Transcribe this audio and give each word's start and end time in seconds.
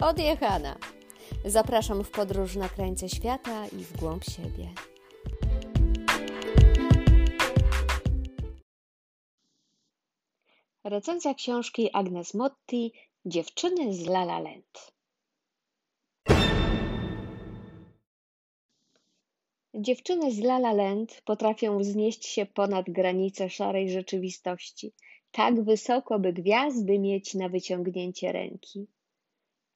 Odjechana. 0.00 0.78
Zapraszam 1.44 2.04
w 2.04 2.10
podróż 2.10 2.56
na 2.56 2.68
krańce 2.68 3.08
świata 3.08 3.66
i 3.66 3.84
w 3.84 3.96
głąb 3.96 4.24
siebie. 4.24 4.68
Recenzja 10.84 11.34
książki 11.34 11.90
Agnes 11.92 12.34
Motti 12.34 12.92
Dziewczyny 13.24 13.94
z 13.94 14.06
La 14.06 14.22
La 14.22 14.40
Land. 14.40 14.92
Dziewczyny 19.74 20.32
z 20.32 20.38
La 20.38 20.56
La 20.56 20.72
Land 20.72 21.22
potrafią 21.24 21.78
wznieść 21.78 22.26
się 22.26 22.46
ponad 22.46 22.90
granice 22.90 23.50
szarej 23.50 23.90
rzeczywistości, 23.90 24.92
tak 25.30 25.64
wysoko, 25.64 26.18
by 26.18 26.32
gwiazdy 26.32 26.98
mieć 26.98 27.34
na 27.34 27.48
wyciągnięcie 27.48 28.32
ręki. 28.32 28.86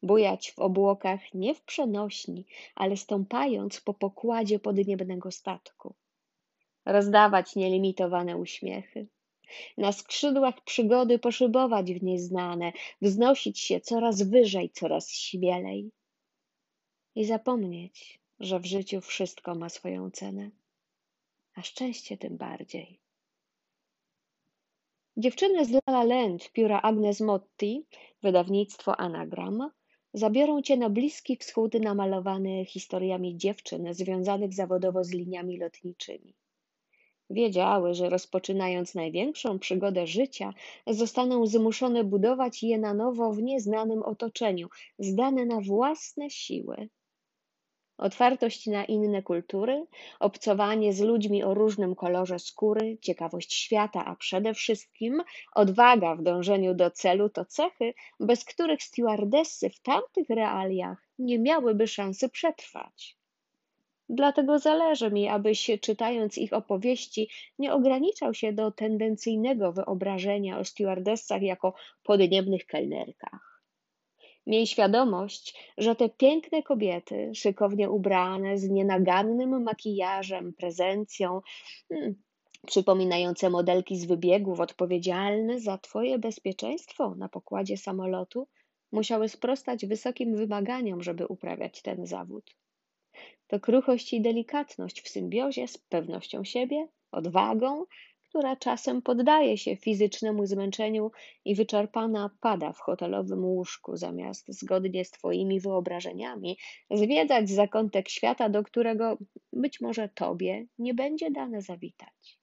Bujać 0.03 0.53
w 0.53 0.59
obłokach 0.59 1.35
nie 1.35 1.55
w 1.55 1.63
przenośni, 1.63 2.47
ale 2.75 2.97
stąpając 2.97 3.81
po 3.81 3.95
pokładzie 3.95 4.59
podniebnego 4.59 5.31
statku. 5.31 5.95
Rozdawać 6.85 7.57
nielimitowane 7.57 8.37
uśmiechy. 8.37 9.07
Na 9.79 9.93
skrzydłach 9.93 10.65
przygody 10.65 11.19
poszybować 11.19 11.93
w 11.93 12.03
nieznane, 12.03 12.73
wznosić 13.03 13.61
się 13.61 13.81
coraz 13.81 14.23
wyżej, 14.23 14.71
coraz 14.71 15.11
śmielej. 15.11 15.91
I 17.15 17.25
zapomnieć, 17.25 18.21
że 18.41 18.61
w 18.61 18.67
życiu 18.67 19.01
wszystko 19.01 19.55
ma 19.55 19.69
swoją 19.69 20.11
cenę, 20.11 20.51
a 21.55 21.63
szczęście 21.63 22.17
tym 22.17 22.37
bardziej. 22.37 23.01
Dziewczyny 25.17 25.65
z 25.65 25.71
La 25.71 25.81
La 25.87 26.05
Land 26.05 26.53
pióra 26.53 26.81
Agnes 26.81 27.21
Motti, 27.21 27.87
wydawnictwo 28.23 29.01
Anagram, 29.01 29.71
zabiorą 30.15 30.63
cię 30.63 30.77
na 30.77 30.91
Bliski 30.91 31.37
Wschód 31.37 31.75
namalowany 31.75 32.65
historiami 32.65 33.37
dziewczyn 33.37 33.95
związanych 33.95 34.55
zawodowo 34.55 35.05
z 35.05 35.11
liniami 35.11 35.59
lotniczymi. 35.59 36.35
Wiedziały, 37.31 37.95
że 37.95 38.11
rozpoczynając 38.11 38.95
największą 38.95 39.59
przygodę 39.59 40.07
życia, 40.07 40.55
zostaną 40.87 41.47
zmuszone 41.47 42.05
budować 42.05 42.63
je 42.63 42.79
na 42.79 42.95
nowo 42.95 43.33
w 43.33 43.43
nieznanym 43.43 44.03
otoczeniu, 44.03 44.69
zdane 44.99 45.47
na 45.47 45.61
własne 45.61 46.31
siły. 46.31 46.89
Otwartość 48.03 48.67
na 48.67 48.85
inne 48.85 49.23
kultury, 49.23 49.87
obcowanie 50.21 50.93
z 50.93 51.01
ludźmi 51.01 51.45
o 51.45 51.55
różnym 51.55 51.95
kolorze 51.95 52.39
skóry, 52.39 52.99
ciekawość 53.01 53.55
świata, 53.55 54.05
a 54.05 54.17
przede 54.17 54.55
wszystkim 54.55 55.23
odwaga 55.55 56.15
w 56.15 56.23
dążeniu 56.23 56.75
do 56.75 56.91
celu 56.91 57.29
to 57.29 57.45
cechy, 57.45 57.95
bez 58.21 58.45
których 58.45 58.83
stewardessy 58.83 59.71
w 59.71 59.81
tamtych 59.81 60.29
realiach 60.31 61.09
nie 61.19 61.39
miałyby 61.39 61.87
szansy 61.87 62.29
przetrwać. 62.29 63.17
Dlatego 64.09 64.59
zależy 64.59 65.11
mi, 65.11 65.29
abyś, 65.29 65.71
czytając 65.81 66.39
ich 66.39 66.53
opowieści, 66.53 67.29
nie 67.59 67.73
ograniczał 67.73 68.35
się 68.35 68.53
do 68.53 68.71
tendencyjnego 68.71 69.73
wyobrażenia 69.73 70.59
o 70.59 70.65
stewardessach 70.65 71.43
jako 71.43 71.75
podniebnych 72.03 72.67
kelnerkach. 72.67 73.52
Miej 74.47 74.67
świadomość, 74.67 75.73
że 75.79 75.97
te 75.97 76.09
piękne 76.09 76.63
kobiety, 76.63 77.31
szykownie 77.35 77.91
ubrane, 77.91 78.59
z 78.59 78.69
nienagannym 78.69 79.63
makijażem, 79.63 80.53
prezencją, 80.53 81.41
hmm, 81.89 82.15
przypominające 82.67 83.51
modelki 83.51 83.97
z 83.97 84.05
wybiegów, 84.05 84.61
odpowiedzialne 84.61 85.61
za 85.61 85.79
Twoje 85.79 86.19
bezpieczeństwo 86.19 87.15
na 87.15 87.29
pokładzie 87.29 87.77
samolotu, 87.77 88.49
musiały 88.93 89.29
sprostać 89.29 89.87
wysokim 89.87 90.37
wymaganiom, 90.37 91.03
żeby 91.03 91.27
uprawiać 91.27 91.83
ten 91.83 92.07
zawód. 92.07 92.57
To 93.47 93.61
kruchość 93.61 94.13
i 94.13 94.21
delikatność 94.21 95.03
w 95.03 95.09
symbiozie 95.09 95.69
z 95.69 95.79
pewnością 95.79 96.45
siebie, 96.45 96.89
odwagą, 97.13 97.85
która 98.33 98.57
czasem 98.57 99.03
poddaje 99.03 99.59
się 99.59 99.77
fizycznemu 99.77 100.47
zmęczeniu 100.47 101.11
i 101.45 101.55
wyczerpana 101.55 102.31
pada 102.41 102.73
w 102.73 102.81
hotelowym 102.81 103.45
łóżku, 103.45 103.97
zamiast 103.97 104.45
zgodnie 104.49 105.05
z 105.05 105.11
Twoimi 105.11 105.61
wyobrażeniami 105.61 106.59
zwiedzać 106.91 107.51
zakątek 107.51 108.09
świata, 108.09 108.49
do 108.49 108.63
którego 108.63 109.19
być 109.53 109.81
może 109.81 110.09
Tobie 110.09 110.67
nie 110.79 110.95
będzie 110.95 111.31
dane 111.31 111.63
zawitać. 111.63 112.39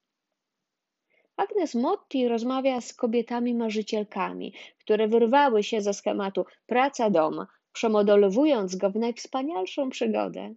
Agnes 1.38 1.76
Motti 1.76 2.28
rozmawia 2.28 2.82
z 2.82 2.94
kobietami 2.94 3.56
marzycielkami, 3.56 4.54
które 4.80 5.08
wyrwały 5.08 5.64
się 5.64 5.82
ze 5.82 5.94
schematu 5.94 6.46
praca-dom, 6.66 7.46
przemodolowując 7.72 8.76
go 8.76 8.92
w 8.92 8.96
najwspanialszą 8.96 9.90
przygodę. 9.90 10.56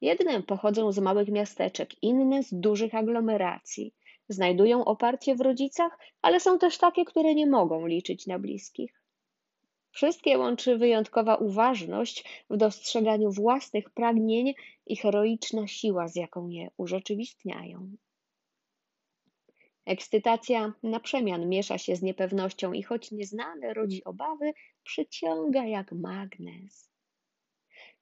Jedne 0.00 0.42
pochodzą 0.42 0.92
z 0.92 0.98
małych 0.98 1.28
miasteczek, 1.28 2.02
inne 2.02 2.42
z 2.42 2.54
dużych 2.54 2.94
aglomeracji. 2.94 3.94
Znajdują 4.28 4.84
oparcie 4.84 5.34
w 5.34 5.40
rodzicach, 5.40 5.98
ale 6.22 6.40
są 6.40 6.58
też 6.58 6.78
takie, 6.78 7.04
które 7.04 7.34
nie 7.34 7.46
mogą 7.46 7.86
liczyć 7.86 8.26
na 8.26 8.38
bliskich. 8.38 9.02
Wszystkie 9.90 10.38
łączy 10.38 10.78
wyjątkowa 10.78 11.36
uważność 11.36 12.44
w 12.50 12.56
dostrzeganiu 12.56 13.30
własnych 13.32 13.90
pragnień 13.90 14.54
i 14.86 14.96
heroiczna 14.96 15.66
siła, 15.66 16.08
z 16.08 16.16
jaką 16.16 16.48
je 16.48 16.68
urzeczywistniają. 16.76 17.96
Ekscytacja 19.86 20.72
na 20.82 21.00
przemian 21.00 21.48
miesza 21.48 21.78
się 21.78 21.96
z 21.96 22.02
niepewnością 22.02 22.72
i 22.72 22.82
choć 22.82 23.10
nieznane 23.10 23.74
rodzi 23.74 24.04
obawy, 24.04 24.52
przyciąga 24.84 25.64
jak 25.64 25.92
magnes. 25.92 26.90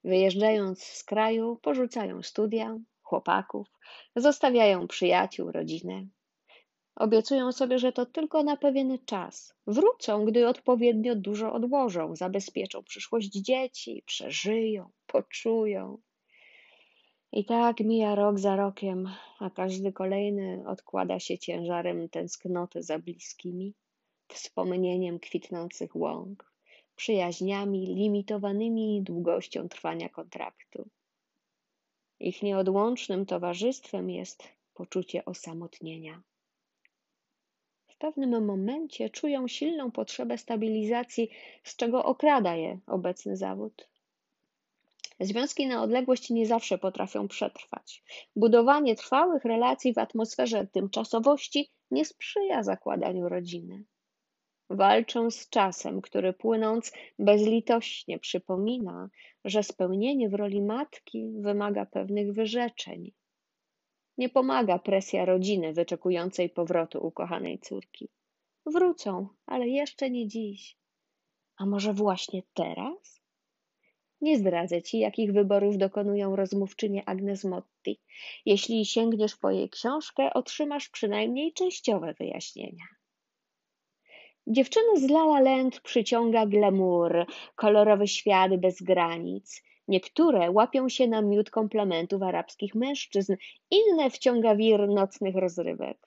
Wyjeżdżając 0.04 0.82
z 0.82 1.04
kraju, 1.04 1.58
porzucają 1.62 2.22
studia, 2.22 2.78
chłopaków, 3.12 3.68
zostawiają 4.16 4.88
przyjaciół, 4.88 5.52
rodzinę. 5.52 6.06
Obiecują 6.96 7.52
sobie, 7.52 7.78
że 7.78 7.92
to 7.92 8.06
tylko 8.06 8.42
na 8.42 8.56
pewien 8.56 8.98
czas. 9.04 9.54
Wrócą, 9.66 10.24
gdy 10.24 10.48
odpowiednio 10.48 11.14
dużo 11.16 11.52
odłożą, 11.52 12.16
zabezpieczą 12.16 12.82
przyszłość 12.82 13.28
dzieci, 13.28 14.02
przeżyją, 14.06 14.90
poczują. 15.06 15.98
I 17.32 17.44
tak 17.44 17.80
mija 17.80 18.14
rok 18.14 18.38
za 18.38 18.56
rokiem, 18.56 19.08
a 19.38 19.50
każdy 19.50 19.92
kolejny 19.92 20.62
odkłada 20.66 21.18
się 21.18 21.38
ciężarem 21.38 22.08
tęsknoty 22.08 22.82
za 22.82 22.98
bliskimi, 22.98 23.74
wspomnieniem 24.28 25.18
kwitnących 25.18 25.96
łąk, 25.96 26.52
przyjaźniami 26.96 27.86
limitowanymi 27.86 29.02
długością 29.02 29.68
trwania 29.68 30.08
kontraktu. 30.08 30.88
Ich 32.24 32.42
nieodłącznym 32.42 33.26
towarzystwem 33.26 34.10
jest 34.10 34.42
poczucie 34.74 35.24
osamotnienia. 35.24 36.22
W 37.88 37.96
pewnym 37.96 38.44
momencie 38.44 39.10
czują 39.10 39.48
silną 39.48 39.90
potrzebę 39.90 40.38
stabilizacji, 40.38 41.30
z 41.64 41.76
czego 41.76 42.04
okrada 42.04 42.54
je 42.56 42.78
obecny 42.86 43.36
zawód. 43.36 43.88
Związki 45.20 45.66
na 45.66 45.82
odległość 45.82 46.30
nie 46.30 46.46
zawsze 46.46 46.78
potrafią 46.78 47.28
przetrwać. 47.28 48.02
Budowanie 48.36 48.96
trwałych 48.96 49.44
relacji 49.44 49.94
w 49.94 49.98
atmosferze 49.98 50.66
tymczasowości 50.66 51.70
nie 51.90 52.04
sprzyja 52.04 52.62
zakładaniu 52.62 53.28
rodziny. 53.28 53.84
Walczą 54.72 55.30
z 55.30 55.48
czasem, 55.48 56.00
który 56.00 56.32
płynąc 56.32 56.92
bezlitośnie 57.18 58.18
przypomina, 58.18 59.08
że 59.44 59.62
spełnienie 59.62 60.28
w 60.28 60.34
roli 60.34 60.62
matki 60.62 61.32
wymaga 61.40 61.86
pewnych 61.86 62.32
wyrzeczeń. 62.32 63.12
Nie 64.18 64.28
pomaga 64.28 64.78
presja 64.78 65.24
rodziny 65.24 65.72
wyczekującej 65.72 66.50
powrotu 66.50 67.06
ukochanej 67.06 67.58
córki. 67.58 68.08
Wrócą, 68.66 69.28
ale 69.46 69.68
jeszcze 69.68 70.10
nie 70.10 70.28
dziś. 70.28 70.76
A 71.56 71.66
może 71.66 71.92
właśnie 71.92 72.42
teraz? 72.54 73.22
Nie 74.20 74.38
zdradzę 74.38 74.82
ci, 74.82 74.98
jakich 74.98 75.32
wyborów 75.32 75.78
dokonują 75.78 76.36
rozmówczynie 76.36 77.08
Agnes 77.08 77.44
Motti. 77.44 78.00
Jeśli 78.46 78.86
sięgniesz 78.86 79.36
po 79.36 79.50
jej 79.50 79.70
książkę, 79.70 80.32
otrzymasz 80.34 80.88
przynajmniej 80.88 81.52
częściowe 81.52 82.14
wyjaśnienia. 82.14 82.84
Dziewczyny 84.46 85.00
z 85.00 85.04
La 85.04 85.22
La 85.22 85.40
Land 85.40 85.80
przyciąga 85.80 86.46
glamour, 86.46 87.26
kolorowy 87.56 88.08
świat 88.08 88.56
bez 88.56 88.82
granic. 88.82 89.62
Niektóre 89.88 90.50
łapią 90.50 90.88
się 90.88 91.08
na 91.08 91.22
miód 91.22 91.50
komplementów 91.50 92.22
arabskich 92.22 92.74
mężczyzn, 92.74 93.36
inne 93.70 94.10
wciąga 94.10 94.56
wir 94.56 94.88
nocnych 94.88 95.36
rozrywek. 95.36 95.98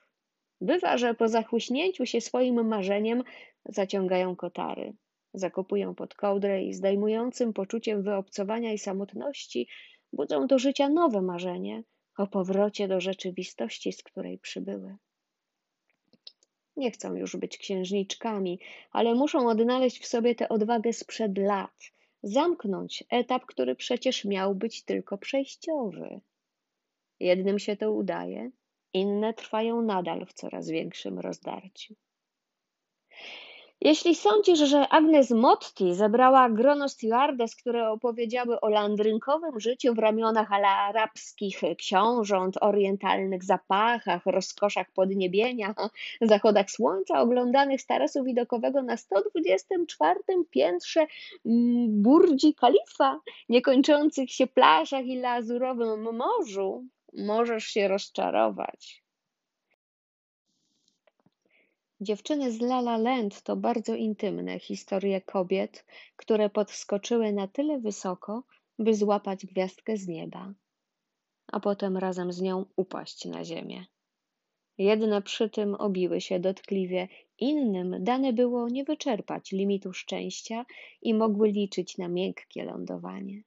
Bywa, 0.62 0.98
że 0.98 1.14
po 1.14 1.28
zachłyśnięciu 1.28 2.06
się 2.06 2.22
swoim 2.22 2.68
marzeniem 2.68 3.24
zaciągają 3.66 4.36
kotary 4.36 4.94
zakopują 5.38 5.96
pod 5.96 6.16
kołdrę 6.16 6.64
i 6.64 6.74
zdejmującym 6.74 7.54
poczuciem 7.54 8.04
wyobcowania 8.04 8.74
i 8.74 8.78
samotności 8.78 9.68
budzą 10.14 10.48
do 10.48 10.60
życia 10.60 10.90
nowe 10.90 11.22
marzenie 11.22 11.84
o 12.18 12.28
powrocie 12.28 12.88
do 12.88 13.02
rzeczywistości, 13.02 13.92
z 13.92 14.04
której 14.04 14.38
przybyły. 14.38 14.96
Nie 16.78 16.92
chcą 16.92 17.16
już 17.16 17.36
być 17.36 17.58
księżniczkami, 17.58 18.60
ale 18.92 19.16
muszą 19.16 19.50
odnaleźć 19.50 20.02
w 20.02 20.08
sobie 20.08 20.36
tę 20.36 20.50
odwagę 20.50 20.94
sprzed 20.94 21.38
lat, 21.38 21.92
zamknąć 22.24 23.04
etap, 23.10 23.46
który 23.46 23.76
przecież 23.76 24.26
miał 24.26 24.56
być 24.56 24.84
tylko 24.84 25.18
przejściowy. 25.18 26.22
Jednym 27.20 27.60
się 27.60 27.78
to 27.78 27.92
udaje, 27.92 28.52
inne 28.94 29.34
trwają 29.34 29.82
nadal 29.82 30.26
w 30.26 30.34
coraz 30.34 30.70
większym 30.70 31.20
rozdarciu. 31.20 31.96
Jeśli 33.82 34.16
sądzisz, 34.16 34.60
że 34.60 34.88
Agnes 34.90 35.32
Motti 35.32 35.96
zebrała 35.96 36.50
grono 36.50 36.90
stewardess, 36.90 37.56
które 37.56 37.90
opowiedziały 37.90 38.62
o 38.62 38.70
landrynkowym 38.70 39.60
życiu 39.60 39.94
w 39.94 40.00
ramionach 40.00 40.52
arabskich 40.52 41.62
książąt, 41.78 42.58
orientalnych 42.62 43.44
zapachach, 43.44 44.26
rozkoszach 44.26 44.92
podniebienia, 44.92 45.76
zachodach 46.22 46.72
słońca, 46.72 47.22
oglądanych 47.22 47.82
z 47.82 47.86
tarasu 47.86 48.24
widokowego 48.24 48.82
na 48.82 48.98
124 48.98 50.20
piętrze 50.50 51.08
mm, 51.46 52.02
Burdzi 52.04 52.54
Kalifa, 52.54 53.20
niekończących 53.50 54.32
się 54.32 54.48
plażach 54.48 55.06
i 55.06 55.20
lazurowym 55.20 56.16
morzu, 56.16 56.86
możesz 57.14 57.64
się 57.64 57.88
rozczarować. 57.88 59.05
Dziewczyny 62.02 62.52
z 62.52 62.62
La 62.62 62.80
La 62.80 62.98
Land 62.98 63.42
to 63.42 63.56
bardzo 63.56 63.96
intymne 63.96 64.60
historie 64.60 65.22
kobiet, 65.22 65.86
które 66.16 66.50
podskoczyły 66.50 67.34
na 67.34 67.48
tyle 67.48 67.80
wysoko, 67.80 68.44
by 68.80 68.96
złapać 68.96 69.46
gwiazdkę 69.46 69.98
z 69.98 70.08
nieba, 70.08 70.54
a 71.48 71.60
potem 71.60 71.98
razem 71.98 72.32
z 72.32 72.42
nią 72.42 72.66
upaść 72.76 73.26
na 73.26 73.46
ziemię. 73.46 73.86
Jedne 74.78 75.22
przy 75.22 75.50
tym 75.50 75.76
obiły 75.76 76.22
się 76.22 76.40
dotkliwie, 76.40 77.08
innym 77.40 78.04
dane 78.04 78.34
było 78.34 78.70
nie 78.70 78.84
wyczerpać 78.84 79.52
limitu 79.52 79.94
szczęścia 79.94 80.66
i 81.02 81.14
mogły 81.14 81.52
liczyć 81.52 81.98
na 81.98 82.08
miękkie 82.08 82.64
lądowanie. 82.64 83.44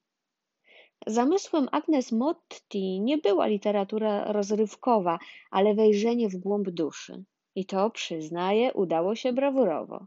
Zamysłem 1.07 1.69
Agnes 1.73 2.13
Motti 2.13 3.01
nie 3.01 3.19
była 3.19 3.47
literatura 3.47 4.33
rozrywkowa, 4.33 5.19
ale 5.51 5.75
wejrzenie 5.75 6.29
w 6.29 6.37
głąb 6.37 6.71
duszy. 6.71 7.25
I 7.59 7.65
to, 7.65 7.91
przyznaję, 7.91 8.73
udało 8.73 9.15
się 9.15 9.33
brawurowo. 9.33 10.07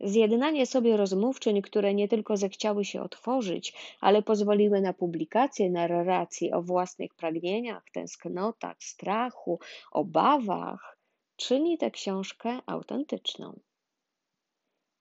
Zjednanie 0.00 0.66
sobie 0.66 0.96
rozmówczyń, 0.96 1.62
które 1.62 1.94
nie 1.94 2.08
tylko 2.08 2.36
zechciały 2.36 2.84
się 2.84 3.02
otworzyć, 3.02 3.96
ale 4.00 4.22
pozwoliły 4.22 4.80
na 4.80 4.92
publikację 4.92 5.70
narracji 5.70 6.52
o 6.52 6.62
własnych 6.62 7.14
pragnieniach, 7.14 7.84
tęsknotach, 7.92 8.76
strachu, 8.80 9.60
obawach, 9.92 10.98
czyni 11.36 11.78
tę 11.78 11.90
książkę 11.90 12.58
autentyczną. 12.66 13.60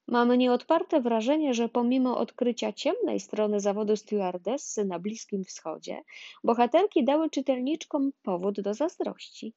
Mam 0.07 0.35
nieodparte 0.35 1.01
wrażenie, 1.01 1.53
że 1.53 1.69
pomimo 1.69 2.17
odkrycia 2.17 2.73
ciemnej 2.73 3.19
strony 3.19 3.59
zawodu 3.59 3.95
stewardessy 3.95 4.85
na 4.85 4.99
Bliskim 4.99 5.43
Wschodzie, 5.43 6.01
bohaterki 6.43 7.03
dały 7.03 7.29
czytelniczkom 7.29 8.11
powód 8.23 8.61
do 8.61 8.73
zazdrości. 8.73 9.53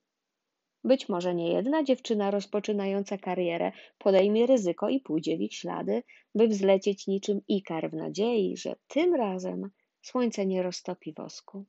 Być 0.89 1.09
może 1.09 1.35
niejedna 1.35 1.85
dziewczyna 1.85 2.31
rozpoczynająca 2.31 3.19
karierę 3.19 3.73
podejmie 3.99 4.47
ryzyko 4.47 4.89
i 4.89 5.01
pójdzie 5.01 5.37
w 5.37 5.41
ich 5.41 5.55
ślady, 5.55 6.03
by 6.35 6.49
wzlecieć 6.49 7.07
niczym 7.07 7.41
ikar 7.49 7.91
w 7.91 7.95
nadziei, 7.95 8.57
że 8.57 8.77
tym 8.87 9.15
razem 9.15 9.71
słońce 10.03 10.47
nie 10.47 10.63
roztopi 10.63 11.13
wosku. 11.13 11.65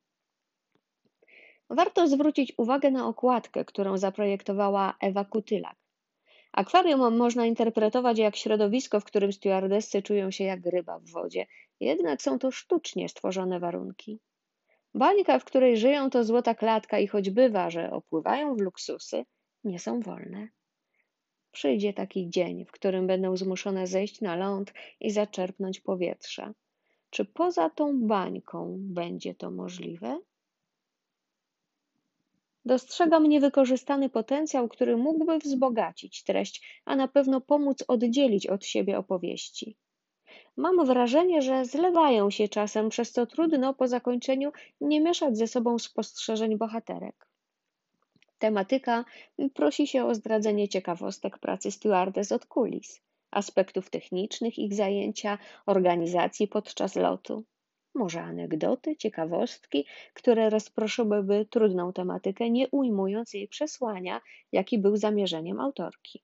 Warto 1.69 2.07
zwrócić 2.07 2.53
uwagę 2.57 2.91
na 2.91 3.07
okładkę, 3.07 3.65
którą 3.65 3.97
zaprojektowała 3.97 4.97
Ewa 5.01 5.25
Kutylak. 5.25 5.77
Akwarium 6.51 7.17
można 7.17 7.45
interpretować 7.45 8.17
jak 8.19 8.35
środowisko, 8.35 8.99
w 8.99 9.05
którym 9.05 9.33
stewardessy 9.33 10.01
czują 10.01 10.31
się 10.31 10.43
jak 10.43 10.65
ryba 10.65 10.99
w 10.99 11.09
wodzie, 11.09 11.45
jednak 11.79 12.21
są 12.21 12.39
to 12.39 12.51
sztucznie 12.51 13.09
stworzone 13.09 13.59
warunki. 13.59 14.19
Bańka, 14.93 15.39
w 15.39 15.45
której 15.45 15.77
żyją, 15.77 16.09
to 16.09 16.23
złota 16.23 16.55
klatka 16.55 16.99
i 16.99 17.07
choć 17.07 17.29
bywa, 17.29 17.69
że 17.69 17.91
opływają 17.91 18.55
w 18.55 18.61
luksusy, 18.61 19.25
nie 19.63 19.79
są 19.79 19.99
wolne. 19.99 20.47
Przyjdzie 21.51 21.93
taki 21.93 22.29
dzień, 22.29 22.65
w 22.65 22.71
którym 22.71 23.07
będą 23.07 23.37
zmuszone 23.37 23.87
zejść 23.87 24.21
na 24.21 24.35
ląd 24.35 24.73
i 24.99 25.11
zaczerpnąć 25.11 25.79
powietrza. 25.79 26.53
Czy 27.09 27.25
poza 27.25 27.69
tą 27.69 28.07
bańką 28.07 28.77
będzie 28.79 29.35
to 29.35 29.51
możliwe? 29.51 30.19
Dostrzegam 32.65 33.29
niewykorzystany 33.29 34.09
potencjał, 34.09 34.69
który 34.69 34.97
mógłby 34.97 35.39
wzbogacić 35.39 36.23
treść, 36.23 36.81
a 36.85 36.95
na 36.95 37.07
pewno 37.07 37.41
pomóc 37.41 37.83
oddzielić 37.87 38.47
od 38.47 38.65
siebie 38.65 38.97
opowieści. 38.97 39.77
Mam 40.57 40.85
wrażenie, 40.85 41.41
że 41.41 41.65
zlewają 41.65 42.29
się 42.29 42.47
czasem, 42.47 42.89
przez 42.89 43.11
co 43.11 43.25
trudno 43.25 43.73
po 43.73 43.87
zakończeniu 43.87 44.51
nie 44.81 45.01
mieszać 45.01 45.37
ze 45.37 45.47
sobą 45.47 45.79
spostrzeżeń 45.79 46.57
bohaterek. 46.57 47.27
Tematyka 48.39 49.05
prosi 49.53 49.87
się 49.87 50.05
o 50.05 50.15
zdradzenie 50.15 50.67
ciekawostek 50.67 51.37
pracy 51.37 51.71
stewardess 51.71 52.31
od 52.31 52.45
kulis, 52.45 53.01
aspektów 53.31 53.89
technicznych 53.89 54.59
ich 54.59 54.73
zajęcia, 54.73 55.37
organizacji 55.65 56.47
podczas 56.47 56.95
lotu. 56.95 57.43
Może 57.95 58.21
anegdoty, 58.21 58.95
ciekawostki, 58.95 59.85
które 60.13 60.49
rozproszyłyby 60.49 61.45
trudną 61.49 61.93
tematykę, 61.93 62.49
nie 62.49 62.67
ujmując 62.67 63.33
jej 63.33 63.47
przesłania, 63.47 64.21
jaki 64.51 64.77
był 64.77 64.97
zamierzeniem 64.97 65.59
autorki. 65.59 66.23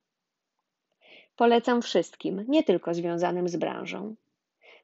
Polecam 1.36 1.82
wszystkim, 1.82 2.46
nie 2.48 2.64
tylko 2.64 2.94
związanym 2.94 3.50
z 3.50 3.56
branżą. 3.56 4.16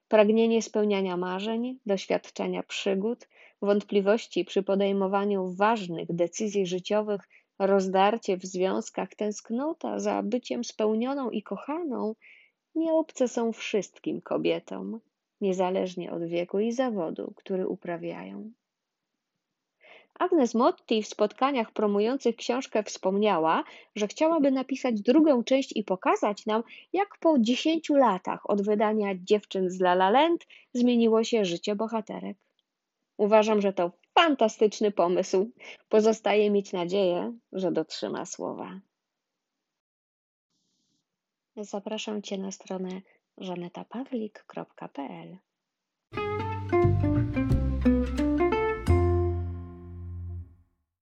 Pragnienie 0.08 0.62
spełniania 0.62 1.18
marzeń, 1.18 1.80
doświadczenia 1.86 2.64
przygód, 2.64 3.28
wątpliwości 3.62 4.46
przy 4.46 4.64
podejmowaniu 4.64 5.54
ważnych 5.54 6.16
decyzji 6.16 6.66
życiowych, 6.66 7.22
rozdarcie 7.60 8.38
w 8.38 8.46
związkach, 8.46 9.16
tęsknota 9.16 10.00
za 10.00 10.24
byciem 10.24 10.64
spełnioną 10.64 11.30
i 11.30 11.44
kochaną 11.44 12.16
nie 12.76 12.94
obce 12.94 13.28
są 13.28 13.52
wszystkim 13.52 14.22
kobietom, 14.22 15.00
niezależnie 15.42 16.12
od 16.12 16.24
wieku 16.24 16.60
i 16.60 16.72
zawodu, 16.72 17.34
który 17.36 17.68
uprawiają. 17.68 18.52
Agnes 20.22 20.56
Motti 20.56 21.04
w 21.04 21.08
spotkaniach 21.08 21.72
promujących 21.72 22.36
książkę 22.36 22.84
wspomniała, 22.84 23.64
że 23.96 24.08
chciałaby 24.08 24.52
napisać 24.52 25.02
drugą 25.02 25.44
część 25.44 25.76
i 25.76 25.84
pokazać 25.84 26.46
nam, 26.46 26.64
jak 26.94 27.18
po 27.20 27.40
dziesięciu 27.40 27.96
latach 27.96 28.50
od 28.50 28.62
wydania 28.62 29.16
Dziewczyn 29.16 29.70
z 29.70 29.82
La 29.82 29.92
La 29.92 30.10
Land 30.10 30.48
zmieniło 30.74 31.24
się 31.24 31.46
życie 31.46 31.76
bohaterek. 31.76 32.38
Uważam, 33.18 33.62
że 33.62 33.74
to 33.74 33.92
fantastyczny 34.20 34.92
pomysł. 34.92 35.52
Pozostaje 35.90 36.52
mieć 36.52 36.74
nadzieję, 36.74 37.34
że 37.52 37.72
dotrzyma 37.72 38.26
słowa. 38.26 38.80
Zapraszam 41.56 42.22
Cię 42.22 42.38
na 42.38 42.52
stronę 42.52 43.02
żanetapawlik.pl 43.38 45.38